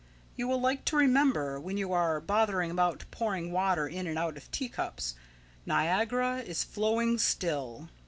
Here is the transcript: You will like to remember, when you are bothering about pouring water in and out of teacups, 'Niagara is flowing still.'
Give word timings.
You 0.35 0.47
will 0.47 0.59
like 0.59 0.83
to 0.85 0.95
remember, 0.95 1.59
when 1.59 1.77
you 1.77 1.93
are 1.93 2.19
bothering 2.19 2.71
about 2.71 3.05
pouring 3.11 3.51
water 3.51 3.87
in 3.87 4.07
and 4.07 4.17
out 4.17 4.35
of 4.35 4.49
teacups, 4.49 5.13
'Niagara 5.67 6.39
is 6.39 6.63
flowing 6.63 7.19
still.' 7.19 7.87